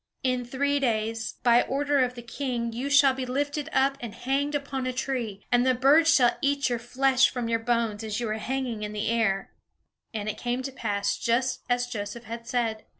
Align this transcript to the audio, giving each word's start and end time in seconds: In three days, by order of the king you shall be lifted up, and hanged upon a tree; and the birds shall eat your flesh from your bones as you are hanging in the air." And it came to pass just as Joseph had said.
In 0.23 0.43
three 0.45 0.79
days, 0.79 1.33
by 1.43 1.61
order 1.61 1.99
of 1.99 2.15
the 2.15 2.23
king 2.23 2.73
you 2.73 2.89
shall 2.89 3.13
be 3.13 3.23
lifted 3.23 3.69
up, 3.71 3.97
and 3.99 4.15
hanged 4.15 4.55
upon 4.55 4.87
a 4.87 4.93
tree; 4.93 5.45
and 5.51 5.63
the 5.63 5.75
birds 5.75 6.11
shall 6.11 6.37
eat 6.41 6.69
your 6.69 6.79
flesh 6.79 7.29
from 7.29 7.47
your 7.47 7.59
bones 7.59 8.03
as 8.03 8.19
you 8.19 8.27
are 8.29 8.33
hanging 8.39 8.81
in 8.81 8.93
the 8.93 9.09
air." 9.09 9.51
And 10.11 10.27
it 10.27 10.39
came 10.39 10.63
to 10.63 10.71
pass 10.71 11.19
just 11.19 11.59
as 11.69 11.85
Joseph 11.85 12.23
had 12.23 12.47
said. 12.47 12.83